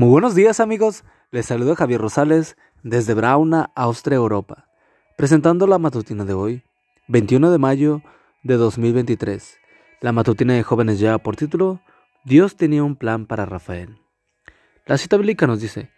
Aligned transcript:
Muy 0.00 0.08
buenos 0.08 0.34
días 0.34 0.60
amigos, 0.60 1.04
les 1.30 1.44
saludo 1.44 1.76
Javier 1.76 2.00
Rosales 2.00 2.56
desde 2.82 3.12
Brauna, 3.12 3.70
Austria, 3.74 4.16
Europa, 4.16 4.66
presentando 5.18 5.66
la 5.66 5.78
matutina 5.78 6.24
de 6.24 6.32
hoy, 6.32 6.62
21 7.08 7.50
de 7.50 7.58
mayo 7.58 8.00
de 8.42 8.54
2023. 8.56 9.58
La 10.00 10.12
matutina 10.12 10.54
de 10.54 10.62
jóvenes 10.62 11.00
ya 11.00 11.18
por 11.18 11.36
título, 11.36 11.82
Dios 12.24 12.56
tenía 12.56 12.82
un 12.82 12.96
plan 12.96 13.26
para 13.26 13.44
Rafael. 13.44 13.98
La 14.86 14.96
cita 14.96 15.18
bíblica 15.18 15.46
nos 15.46 15.60
dice, 15.60 15.90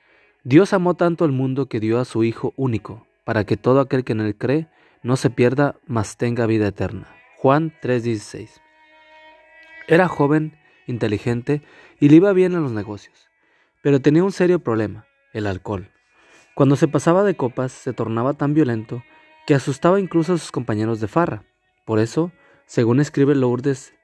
Dios 0.42 0.72
amó 0.72 0.94
tanto 0.94 1.24
al 1.24 1.30
mundo 1.30 1.66
que 1.66 1.78
dio 1.78 2.00
a 2.00 2.04
su 2.04 2.24
Hijo 2.24 2.54
único, 2.56 3.06
para 3.24 3.44
que 3.44 3.56
todo 3.56 3.78
aquel 3.78 4.02
que 4.02 4.14
en 4.14 4.20
él 4.22 4.36
cree 4.36 4.66
no 5.04 5.14
se 5.14 5.30
pierda, 5.30 5.76
mas 5.86 6.16
tenga 6.16 6.46
vida 6.46 6.66
eterna. 6.66 7.06
Juan 7.38 7.72
3:16. 7.80 8.60
Era 9.86 10.08
joven, 10.08 10.58
inteligente 10.88 11.62
y 12.00 12.08
le 12.08 12.16
iba 12.16 12.32
bien 12.32 12.54
en 12.54 12.64
los 12.64 12.72
negocios. 12.72 13.31
Pero 13.82 14.00
tenía 14.00 14.24
un 14.24 14.32
serio 14.32 14.60
problema, 14.60 15.06
el 15.32 15.46
alcohol. 15.46 15.90
Cuando 16.54 16.76
se 16.76 16.88
pasaba 16.88 17.24
de 17.24 17.36
copas 17.36 17.72
se 17.72 17.92
tornaba 17.92 18.34
tan 18.34 18.54
violento 18.54 19.02
que 19.46 19.54
asustaba 19.54 20.00
incluso 20.00 20.34
a 20.34 20.38
sus 20.38 20.52
compañeros 20.52 21.00
de 21.00 21.08
farra. 21.08 21.44
Por 21.84 21.98
eso, 21.98 22.32
según 22.66 23.00
escribe 23.00 23.34
Lourdes 23.34 23.94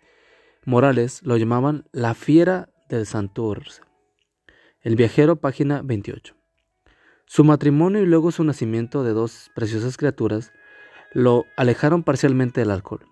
Morales, 0.64 1.22
lo 1.22 1.36
llamaban 1.36 1.84
la 1.92 2.14
fiera 2.14 2.68
del 2.88 3.06
Santurce. 3.06 3.82
El 4.80 4.96
viajero, 4.96 5.36
página 5.36 5.82
28. 5.82 6.34
Su 7.26 7.44
matrimonio 7.44 8.02
y 8.02 8.06
luego 8.06 8.32
su 8.32 8.42
nacimiento 8.42 9.04
de 9.04 9.12
dos 9.12 9.50
preciosas 9.54 9.96
criaturas 9.96 10.52
lo 11.12 11.44
alejaron 11.56 12.02
parcialmente 12.02 12.60
del 12.60 12.70
alcohol. 12.70 13.06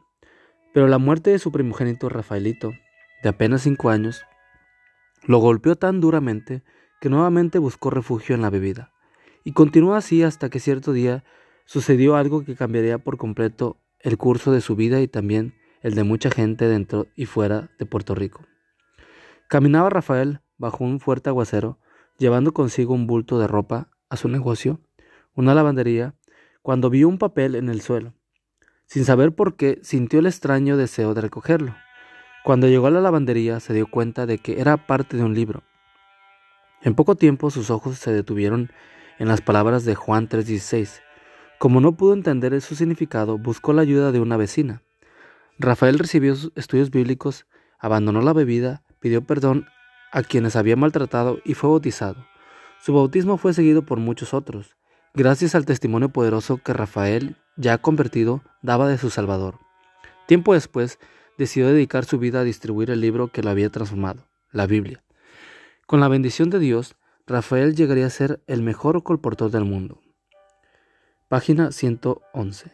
Pero 0.72 0.88
la 0.88 0.98
muerte 0.98 1.30
de 1.30 1.38
su 1.38 1.52
primogénito 1.52 2.08
Rafaelito, 2.08 2.72
de 3.22 3.28
apenas 3.28 3.62
cinco 3.62 3.90
años, 3.90 4.24
lo 5.26 5.38
golpeó 5.38 5.76
tan 5.76 6.00
duramente 6.00 6.62
que 7.00 7.10
nuevamente 7.10 7.59
buscó 7.59 7.90
refugio 7.90 8.34
en 8.34 8.42
la 8.42 8.51
bebida. 8.51 8.92
Y 9.45 9.52
continuó 9.52 9.95
así 9.95 10.23
hasta 10.23 10.48
que 10.48 10.60
cierto 10.60 10.92
día 10.92 11.24
sucedió 11.66 12.16
algo 12.16 12.45
que 12.45 12.56
cambiaría 12.56 12.98
por 12.98 13.16
completo 13.16 13.76
el 14.01 14.16
curso 14.18 14.52
de 14.52 14.60
su 14.60 14.76
vida 14.76 15.01
y 15.01 15.09
también 15.09 15.54
el 15.82 15.95
de 15.95 16.04
mucha 16.04 16.30
gente 16.30 16.66
dentro 16.66 17.06
y 17.16 17.26
fuera 17.26 17.70
de 17.78 17.86
Puerto 17.86 18.14
Rico. 18.14 18.42
Caminaba 19.48 19.90
Rafael 19.90 20.40
bajo 20.59 20.84
un 20.84 21.01
fuerte 21.01 21.29
aguacero, 21.29 21.79
llevando 22.18 22.52
consigo 22.52 22.95
un 22.95 23.06
bulto 23.06 23.38
de 23.38 23.46
ropa 23.46 23.90
a 24.08 24.16
su 24.16 24.29
negocio, 24.29 24.80
una 25.34 25.54
lavandería, 25.54 26.14
cuando 26.62 26.90
vio 26.90 27.08
un 27.08 27.18
papel 27.18 27.54
en 27.54 27.68
el 27.68 27.80
suelo. 27.82 28.14
Sin 28.86 29.04
saber 29.04 29.34
por 29.34 29.56
qué, 29.56 29.79
sintió 29.82 30.20
el 30.20 30.26
extraño 30.26 30.76
deseo 30.76 31.14
de 31.14 31.20
recogerlo. 31.20 31.74
Cuando 32.46 32.68
llegó 32.68 32.86
a 32.86 32.92
la 32.92 33.00
lavandería 33.00 33.58
se 33.58 33.74
dio 33.74 33.88
cuenta 33.88 34.24
de 34.24 34.38
que 34.38 34.60
era 34.60 34.76
parte 34.76 35.16
de 35.16 35.24
un 35.24 35.34
libro. 35.34 35.64
En 36.80 36.94
poco 36.94 37.16
tiempo 37.16 37.50
sus 37.50 37.70
ojos 37.70 37.98
se 37.98 38.12
detuvieron 38.12 38.70
en 39.18 39.26
las 39.26 39.40
palabras 39.40 39.84
de 39.84 39.96
Juan 39.96 40.28
3:16. 40.28 41.02
Como 41.58 41.80
no 41.80 41.96
pudo 41.96 42.14
entender 42.14 42.60
su 42.60 42.76
significado, 42.76 43.36
buscó 43.36 43.72
la 43.72 43.82
ayuda 43.82 44.12
de 44.12 44.20
una 44.20 44.36
vecina. 44.36 44.80
Rafael 45.58 45.98
recibió 45.98 46.36
estudios 46.54 46.92
bíblicos, 46.92 47.46
abandonó 47.80 48.20
la 48.22 48.32
bebida, 48.32 48.84
pidió 49.00 49.24
perdón 49.24 49.66
a 50.12 50.22
quienes 50.22 50.54
había 50.54 50.76
maltratado 50.76 51.40
y 51.44 51.54
fue 51.54 51.68
bautizado. 51.68 52.28
Su 52.80 52.94
bautismo 52.94 53.38
fue 53.38 53.54
seguido 53.54 53.82
por 53.82 53.98
muchos 53.98 54.34
otros, 54.34 54.76
gracias 55.14 55.56
al 55.56 55.66
testimonio 55.66 56.10
poderoso 56.10 56.58
que 56.58 56.74
Rafael, 56.74 57.38
ya 57.56 57.78
convertido, 57.78 58.40
daba 58.62 58.86
de 58.86 58.98
su 58.98 59.10
Salvador. 59.10 59.58
Tiempo 60.28 60.54
después, 60.54 61.00
decidió 61.38 61.68
dedicar 61.68 62.04
su 62.04 62.18
vida 62.18 62.40
a 62.40 62.45
distribuir 62.45 62.90
el 62.90 63.01
libro 63.01 63.29
que 63.29 63.42
lo 63.42 63.51
había 63.51 63.70
transformado, 63.70 64.28
la 64.53 64.66
Biblia. 64.66 65.04
Con 65.87 66.00
la 66.00 66.09
bendición 66.09 66.50
de 66.50 66.59
Dios, 66.59 66.97
Rafael 67.26 67.75
llegaría 67.75 68.06
a 68.06 68.10
ser 68.10 68.42
el 68.47 68.62
mejor 68.62 69.03
colportor 69.03 69.50
del 69.50 69.64
mundo. 69.64 70.00
Página 71.28 71.72
111. 71.72 72.70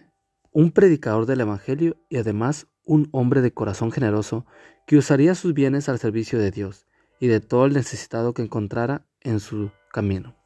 Un 0.52 0.72
predicador 0.72 1.26
del 1.26 1.40
Evangelio 1.40 1.96
y 2.08 2.18
además 2.18 2.66
un 2.84 3.08
hombre 3.12 3.40
de 3.40 3.54
corazón 3.54 3.92
generoso 3.92 4.46
que 4.86 4.96
usaría 4.96 5.34
sus 5.34 5.54
bienes 5.54 5.88
al 5.88 5.98
servicio 5.98 6.38
de 6.38 6.50
Dios 6.50 6.86
y 7.18 7.28
de 7.28 7.40
todo 7.40 7.66
el 7.66 7.72
necesitado 7.72 8.34
que 8.34 8.42
encontrara 8.42 9.06
en 9.20 9.40
su 9.40 9.70
camino. 9.90 10.36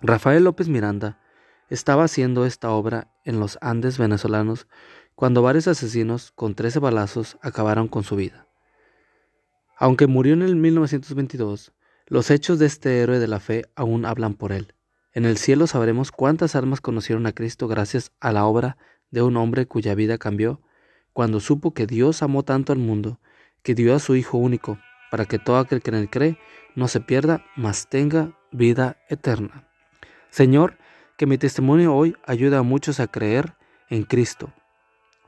Rafael 0.00 0.42
López 0.42 0.68
Miranda 0.68 1.20
estaba 1.68 2.04
haciendo 2.04 2.44
esta 2.44 2.70
obra 2.70 3.12
en 3.24 3.38
los 3.38 3.58
Andes 3.60 3.98
venezolanos 3.98 4.66
cuando 5.22 5.40
varios 5.40 5.68
asesinos 5.68 6.32
con 6.32 6.56
13 6.56 6.80
balazos 6.80 7.38
acabaron 7.42 7.86
con 7.86 8.02
su 8.02 8.16
vida. 8.16 8.48
Aunque 9.76 10.08
murió 10.08 10.34
en 10.34 10.42
el 10.42 10.56
1922, 10.56 11.72
los 12.08 12.32
hechos 12.32 12.58
de 12.58 12.66
este 12.66 12.98
héroe 12.98 13.20
de 13.20 13.28
la 13.28 13.38
fe 13.38 13.66
aún 13.76 14.04
hablan 14.04 14.34
por 14.34 14.50
él. 14.50 14.74
En 15.12 15.24
el 15.24 15.36
cielo 15.36 15.68
sabremos 15.68 16.10
cuántas 16.10 16.56
almas 16.56 16.80
conocieron 16.80 17.26
a 17.26 17.32
Cristo 17.32 17.68
gracias 17.68 18.10
a 18.18 18.32
la 18.32 18.46
obra 18.46 18.78
de 19.12 19.22
un 19.22 19.36
hombre 19.36 19.66
cuya 19.66 19.94
vida 19.94 20.18
cambió 20.18 20.60
cuando 21.12 21.38
supo 21.38 21.72
que 21.72 21.86
Dios 21.86 22.24
amó 22.24 22.42
tanto 22.42 22.72
al 22.72 22.80
mundo 22.80 23.20
que 23.62 23.76
dio 23.76 23.94
a 23.94 24.00
su 24.00 24.16
Hijo 24.16 24.38
único 24.38 24.80
para 25.12 25.26
que 25.26 25.38
todo 25.38 25.58
aquel 25.58 25.82
que 25.82 25.90
en 25.90 25.98
él 25.98 26.10
cree 26.10 26.36
no 26.74 26.88
se 26.88 26.98
pierda, 26.98 27.44
mas 27.54 27.88
tenga 27.88 28.36
vida 28.50 28.96
eterna. 29.08 29.68
Señor, 30.30 30.78
que 31.16 31.26
mi 31.26 31.38
testimonio 31.38 31.94
hoy 31.94 32.16
ayude 32.26 32.56
a 32.56 32.62
muchos 32.62 32.98
a 32.98 33.06
creer 33.06 33.54
en 33.88 34.02
Cristo 34.02 34.52